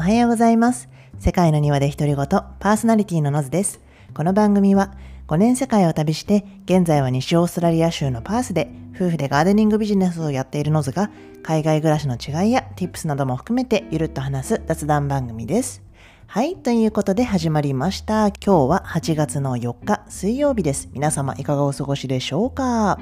[0.00, 0.88] おはようございます。
[1.18, 3.80] 世界の庭で独り言、パーソナリティのノズです。
[4.14, 4.94] この番組は
[5.28, 11.10] 5年世界を旅して、現在は西オーストラリア州のパースで夫婦でガーデニングビジネスをやっているノズが、
[11.42, 15.82] 海外暮らしの違いや tips なども含めてゆるっと話す雑談番組です。
[16.26, 18.28] はい、ということで始まりました。
[18.28, 20.88] 今日は8月の4日水曜日です。
[20.94, 22.98] 皆様いかがお過ごしでしょうか？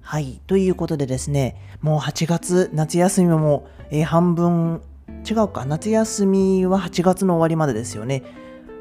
[0.00, 0.40] はい。
[0.46, 4.80] ということでですね、もう8月、夏休みも、えー、半分、
[5.28, 8.22] 違うか、夏休みは8月の終わりまでですよね。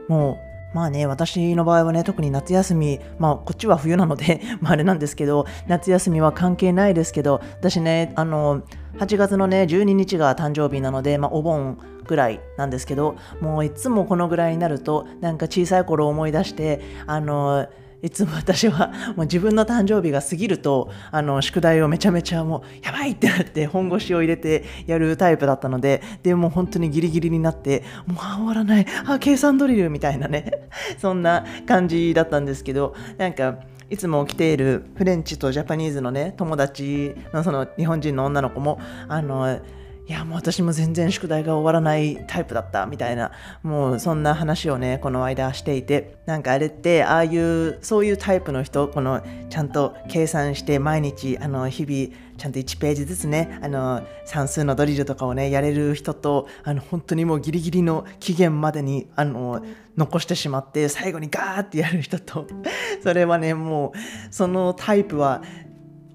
[0.08, 0.40] も
[0.74, 8.62] う、まあね、私の場合はね、特に夏休み、まあこっちは冬なので まああれなんですけど、夏休みは関係ないですけど、私ね、あの、
[9.00, 17.68] 8月のね、12日が誕生日なので、まあお盆ぐらいなんですけど、もういつもこのぐらいになると、なんか小さい頃思い出して、あの、
[18.02, 28.86] いつも私はもう自分の誕生日が過ぎるとあの宿題をめちゃめちゃもうやばいってなって本腰を入れてやるタイプだったのででも本当にギリギリになってもう終わらない。
[29.06, 30.70] あ計算ドリルみたいなね。
[31.00, 39.60] そんな感じだったんですけどなんかいつも来ているフレンチとジャパニーズのね友達のその日本人の女の子もあの
[40.08, 59.62] いやもう私も全然宿題が終わらないタイプだったみたいなもうそんな話をねこの間していてなんかあれってああいうそういうタイプの人このちゃんと計算して毎日あの日々ちゃんと1ページずつねあの算数のドリルとかをねやれる人とあの本当にもうギリギリの期限までにあの
[59.98, 62.48] 残してしまって最後にガーってやる人と
[63.04, 63.98] それはねもう
[64.34, 65.42] そのタイプは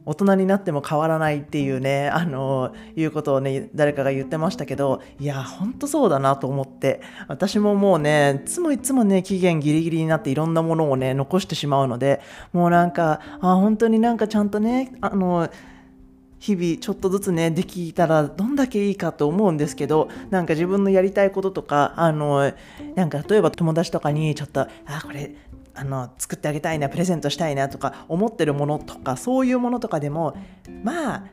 [0.05, 12.20] 大人になっても変わらないっていうね、 あの、いうことをね、誰かが言ってましたけど、いや、ほんとそうだなと思って、私ももうね、いつもいつもね、期限ギリギリになっていろんなものをね、残してしまうので、
[12.53, 15.48] もうなんか、あ、本当になんかちゃんとね、あの、
[16.42, 22.53] 日々ちょっとずつねできたらどんだけいいかと思うんですけどなんか自分のやりたいこととかあの
[22.97, 24.69] なんか例えば友達とかにちょっとあ
[25.05, 25.37] これ
[25.75, 30.37] あの作ってあげたいなプレゼントしたいなとか思ってるものとかそういうものとかでも
[30.83, 31.25] まあ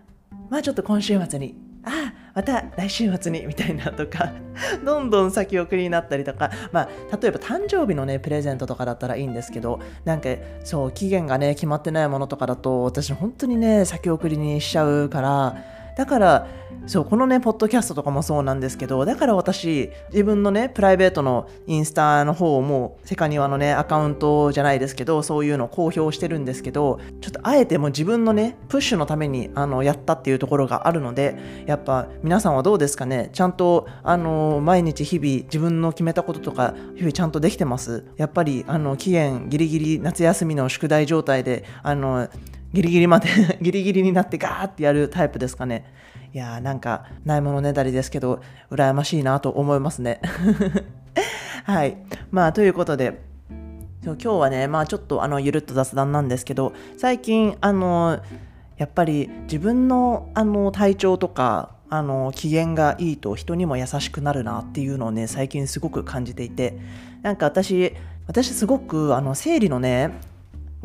[0.49, 4.31] まあちょっと今週末にああまた来週末にみたいなとか
[4.85, 6.89] どんどん先送りになったりとかまあ
[7.21, 10.29] 例えば誕生日のねプレゼントとかだったらいいんですけどなんか
[10.63, 16.47] そう期限がね決まってないものとかだと私本当にね先送りにしちゃうからだから
[16.87, 33.29] そうこのねポッドキャストとかもそうなんですけどだから私自分のねプライベートのインスタの方もセカニワのねアカウントじゃないですけどそういうのを公表してるんですけどちょっとあえても自分のねプッシュのためにあのやったっていうところがあるのでやっぱ皆さんはどうですかね？
[33.33, 38.05] ちゃんとあの毎日日々自分の決めたこととか日々ちゃんとできてます？
[38.15, 42.29] やっぱりあの期限ギリギリ夏休みの宿題状態であの
[42.73, 43.29] ギリギリまで
[43.61, 45.85] ギリギリになってガーってやるタイプですかね。
[46.33, 50.21] いやーなんかないものねだりですけど羨ましいなと思いますね。
[51.65, 51.97] はい。
[52.31, 53.21] まあということで
[54.03, 58.19] 今日はねまあちょっとあのゆるっと雑談なんですけど最近あの
[58.77, 66.77] やっぱり自分のあの体調とかあの機嫌がいいと人にも優しくなるなっていうのをね最近すごく感じていて
[67.23, 67.93] なんか私
[68.27, 70.11] 私すごくあの生理のね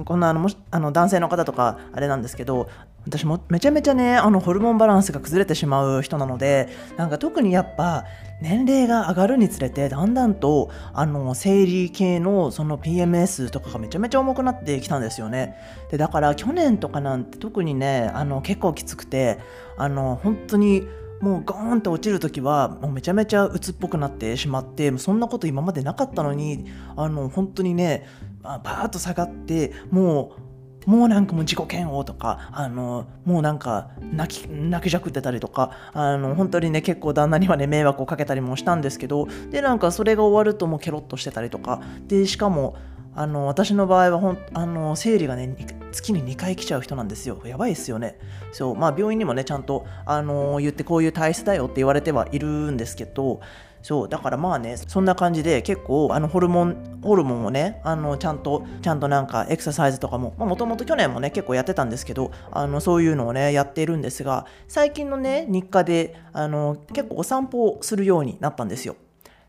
[0.03, 2.69] こんなあのもあの男性の方とかあれなんですけど
[3.07, 8.05] 私もめちゃめちゃねあのホルモンバランスが崩れてしまう人なのでなんか特にやっぱ
[8.41, 15.55] 年齢が上がるにつれてだんだんとあの生理系のその PMS とかがめちゃめちゃ重くなってきたんですよね。
[15.91, 19.39] でだから去年とかなんて特にねあの結構きつくて
[19.77, 20.89] あの本当に
[21.21, 26.67] もうゴーンと落ちる時はもうめちゃめちゃ鬱っぽくなってしまってそんなこと今までなかったのに
[26.97, 28.07] あの本当にね
[28.45, 30.55] バーッと下がってもう
[30.87, 42.77] もうなんかもう自己嫌悪とかあのもうなんか泣き泣きじゃくってたりとかあの本当にね結構旦那にはね迷惑をかけたりもしたんですけどでなんかそれが終わるともうケロッとしてたりとかでしかも
[43.17, 45.57] あの私の場合はほんあの生理がね
[45.93, 47.41] 月に2回来ちゃう人なんですよ。
[47.45, 48.19] やばいっすよね。
[48.53, 53.41] そうまあ病院にもねちゃんとあの言ってこういう体質だよって言われてはいるんですけど
[53.85, 68.97] そうだからまあねそんな感じで結構あのホルモンホルモンをねあのちゃんとちゃんとなんかエクササイズとかももともと去年もね結構やってたんですけどあのそういうのをねやっているんですが最近のね日課であの結構お散歩をするようになったんですよ。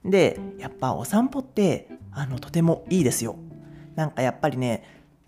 [0.03, 3.37] でやっぱお散歩ってあのとてもいいですよ。
[3.95, 4.83] なんかやっぱりね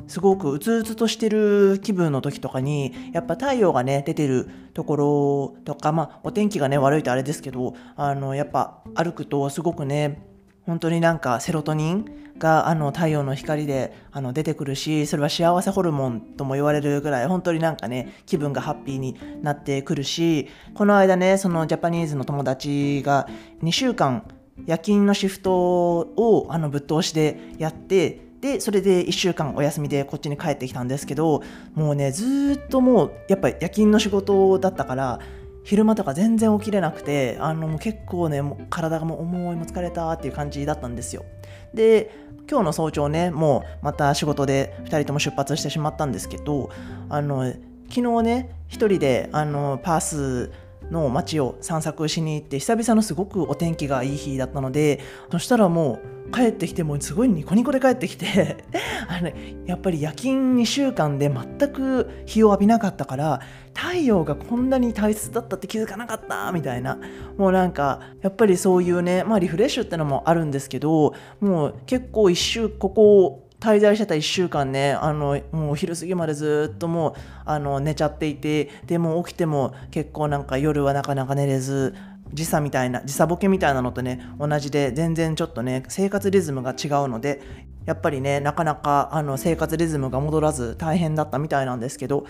[0.07, 10.21] すごくうつうつとしてる気分の時とかにやっぱ太陽がね出てるところとかまあお天気がね悪いとあれですけどあのやっぱ歩くとすごくね
[10.65, 12.05] 本当になんかセロトニン
[12.37, 23.27] があの太陽の光であの出てくるしそれは幸せホルモンとも言われるぐらい本当になんかね気分がハッピーになってくるしこの間ねそのジャパニーズの友達が
[23.63, 24.23] 2週間
[24.65, 25.53] 夜勤のシフト
[25.99, 31.41] をあのぶっ通しでやってでそれで1週間お休みでこっちに帰ってきたんですけど
[31.73, 35.19] もうねずっともうやっぱ夜勤の仕事だったから
[35.63, 41.25] 昼間とか全然起きれなくてあのもう結構ねもう体がもう重いも疲れたっていう感じだったんですよ。
[41.73, 42.11] で
[42.49, 46.69] 今日の早朝ねもうまた仕事で2人とも出発してしまったんですけど
[47.09, 47.51] あの
[47.89, 50.51] 昨日ね1人であのパース
[50.91, 55.01] の街を散策しに行って久々のすごくお天気がいい日だったので
[55.31, 58.57] そしたらもう帰ってきてもすごいニコニコで帰ってきて
[59.07, 59.31] あの
[59.65, 63.41] やっぱり夜勤2週間で全く日を浴びなかったから
[63.73, 66.99] 太陽がこんなに大切だったって気づかなかったみたいな
[67.37, 77.13] もうなんかやっぱりそういうねまあリフレッシュってのもあるんですけどもう結構一週ここ滞在してた1週間ねあのもう昼過ぎまでずっともう
[77.45, 81.95] あの寝ちゃっていてでも起きても結構なんか夜はなかなか寝れず
[82.33, 87.41] 時差みたいな時差ボケみたいなのとね同じで全然ちょっとね生活リズムが違うので
[87.85, 92.25] やっぱりねなかなかあの生活リズムが戻らず大変だったみたいなんですけど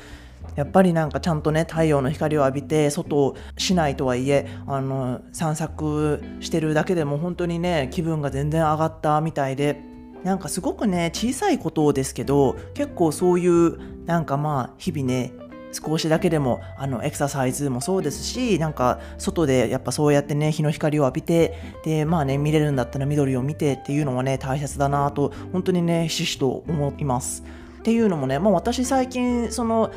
[0.56, 9.82] やっぱりなんかちゃんとね太陽の光を浴びて外をしないとはいえあの散策してるだけでも本当にね気分が全然上がったみたいで
[10.24, 15.34] なんかすごくね小さいことですけど結構そういうなんかまあ日々ね
[15.72, 27.44] 少しだけでもあのエクササイズもそうですしなんか外でやっぱそうやってね日の光を浴びてでまあね見れるんだったら緑を見てっていうのはね大切だなと本当にねひしひしと思います。
[27.80, 29.92] っていうのもね、まあ、私最近その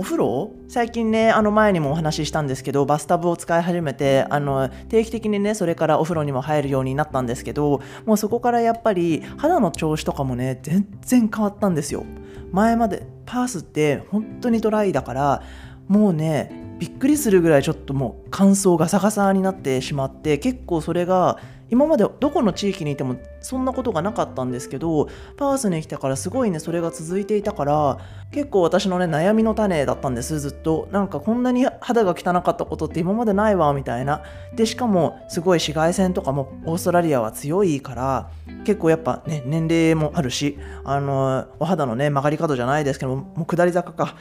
[0.00, 0.52] お風呂？
[0.68, 12.04] 最近ねあの前にもお話ししたんですけどバスタブを使い始めてあの定期的にねそれからお風呂にも入るようになったんですけどもうそこからやっぱり肌の調子とかもね全然変わったんですよ。
[12.52, 15.42] 前までパースって本当にドライだから
[15.88, 21.38] もうねびっくりするぐらいちょっともう乾燥ガサガサになってしまって結構それが
[21.70, 27.98] 今までどこの地域にいてもそんなことがなかったんですけどパースに来てからすごいねそれが続いていたから
[28.30, 30.88] 結構私のね悩みの種だったんですずっと。
[30.92, 34.22] なんかこんなに肌が汚かったことって今までないわみたいな。
[34.54, 38.30] でしかもすごい紫外線とかもオーストラリアは強いから
[38.64, 44.14] 結構やっぱね年齢もあるしあのお肌のね曲がり角じゃないですけどもう下り坂か。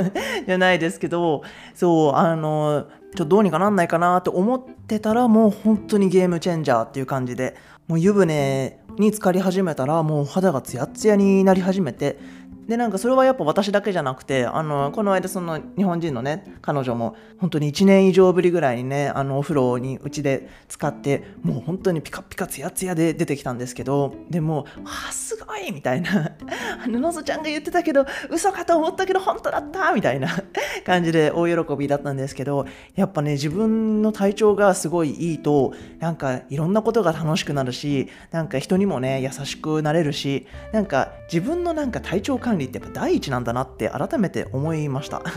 [0.46, 1.42] じゃないですけど
[1.74, 12.18] そうあのちょっとどうにかなんないかなって思ってたらもう本当にゲームチェンジャーっていう感じでもう湯船に浸かり始めたらもう肌がツヤツヤになり始めて
[12.66, 26.32] でなんかそれはやっぱ私だけじゃなくてあのこの間その日本人のね彼女も本当に1年以上ぶりぐらいにねあのお風呂にうちで使ってもう本当にピカピカツヤツヤで出てきたんですけどでも「あすごい!」みたいな
[26.88, 30.28] 「のぞちゃんが言ってたけど嘘かと思ったけど本当だった!」みたいな
[30.86, 45.22] 感じで大喜びだったんですけどやっぱね自分の体調がすごいいいとなんかいろんなことが楽しくなるしなんか人にもね優しくなれるしなんか自分のなんか体調管管理ってやっぱ第一なんだなって改めて思いました。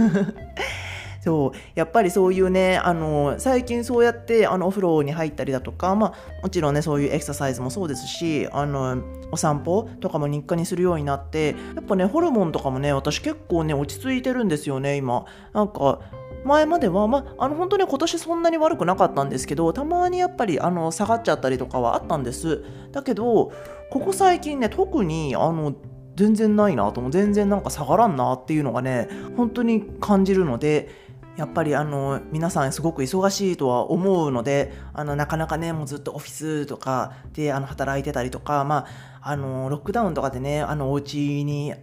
[1.20, 16.00] そうやっぱりそういうねあの最近そうやってあのお風呂に入ったりだとか、まあ、もちろんねそういうエクササイズもそうですしあのお散歩とかも日課にするようになってやっぱねホルモンとかもね私結構ね落ち着いてるんですよね今なんか
[16.46, 23.52] 前までは、まあ、あの本当に今年そんなに悪くなかったんですけどたまにやっぱりあの下がっちゃったりとかはあったんですだけど
[23.90, 25.76] ここ最近ね特にあの
[26.18, 29.08] 全然ないなとも全然なんか下がらんなっていうのがね
[29.38, 30.90] 本当に感じるので
[31.38, 38.88] やっぱりあの皆さんすごく忙しいとは思うのであのなかなかねもうずっとオフィスとかであの働いてたりとか、ま
[39.22, 41.76] あ、あのロックダウンとかでねあのお家に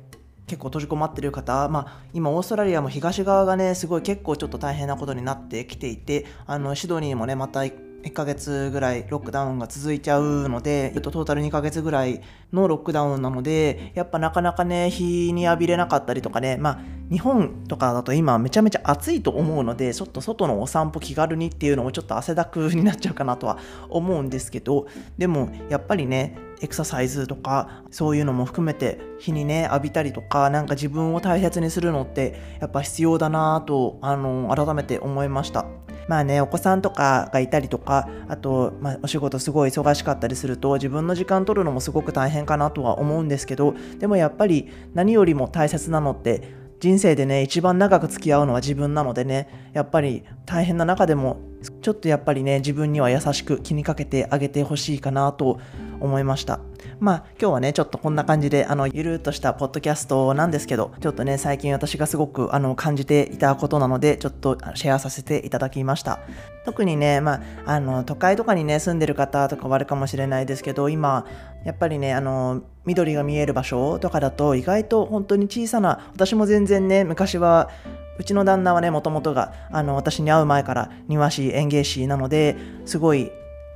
[0.48, 7.62] 結構閉じこまってる方、まあ、今オーストラリアも東側がねすごい結構ちょっと大変なことになってきていてあのシドニーもねまた
[8.04, 12.20] 1ヶ月ぐらいロックダウンが続いちゃうので、トータル2ヶ月ぐらい
[12.52, 16.78] のロックダウンなので、やっぱなかなかね、日に浴びれなかったりとかね、まあ、
[17.10, 23.58] 日本とかだと今めちゃめちゃ暑いと思うので、ちょっと外のお散歩気軽にっていうのもちょっと汗だくになっちゃうかなとは
[23.88, 35.66] 思うんですけど、でもやっぱりね、エクササイズとかそういうのも含めて日にね浴びたりとかなんか自分を大切にするのってやっぱ必要だなとあの改めて思いました。
[36.08, 51.40] まあねお子さんとかがいたりとかあと、まあ、お仕事すごい忙しかったりすると自分の時間取るのもすごく大変かなとは思うんですけどでもやっぱり何よりも大切なのって人生でね一番長く付き合うのは自分なのでねやっぱり大変な中でも
[51.70, 55.58] ちょっとやっぱりね自分には優しく気にかけてあげてほしいかなと
[56.00, 56.60] 思いました。
[57.00, 66.20] まあ今日はねちょっとこんな感じであのゆるっとしたポッドキャストなんですけどちょっとね最近私がすごくあの感じていたことなのでちょっとシェアさせていただきました。
[66.64, 71.26] 特にねまああの都会とかにね住んでる方とかはあるかもしれないですけど今
[71.64, 77.70] やっぱりねあの緑が見える場所とかだと意外と本当に小さな私も全然ね昔は
[78.18, 83.30] うちの旦那はねもともとがあの私に会う前から庭師園芸師なのですごい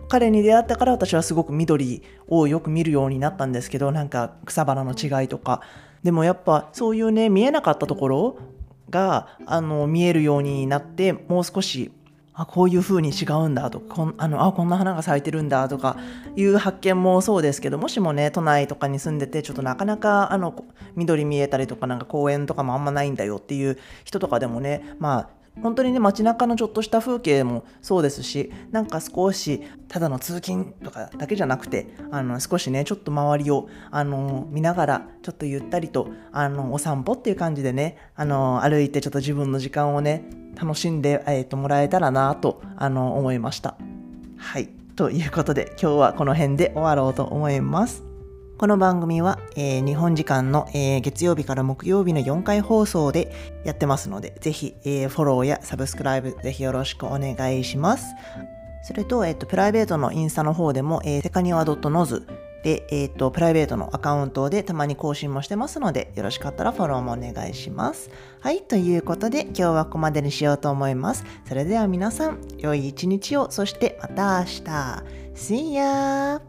[0.08, 5.60] 彼に出会ったから私はすごく緑をよく見るようになったんですけどなんか草花の違いとか。
[6.02, 8.38] でもやっぱそういうね見えなかったところ
[8.90, 11.90] があの見えるようになってもう少し
[12.38, 15.96] あこういう風に違うんだとかこんあのあこんな花が咲いてるんだとか
[16.36, 20.64] いう発見もそうですけどもしもね都内とかに住んでてちょっとなかなかあの
[20.94, 43.76] 緑見えたりとかなんか公園とかもあんまないんだよっていう人とかでもねまあ本当にね街中のちょっとした風景もそうですしなんか少しただの通勤とかだけじゃなくてあの少しねちょっと周りをあの見ながらちょっとゆったりとあのお散歩っていう感じでねあの歩いてちょっと自分の時間をね楽しんで、えー、ともらえたらなとあの思いました。
[44.36, 48.02] はいということで今日はこの辺で終わろうと思います。
[48.58, 53.32] この番組は、えー、日本時間の、えー、月曜日から木曜日の4回放送で
[53.64, 58.16] やってますので、ぜひ、えー、フォローやサブスクライブぜひよろしくお願いします。
[58.82, 62.26] それと、えっ、と、プライベートのインスタの方でも、えー、セカニワ .noz
[62.62, 68.10] で、えっ、と、プライベートのアカウントでたまに更新もしてますので、よろしかったらフォローもお願いします。
[68.40, 71.24] はい、ということで、今日はここまでにしようと思います。
[71.46, 75.28] それでは皆さん、良い一日を、そしてまた明日。
[75.34, 76.40] See ya!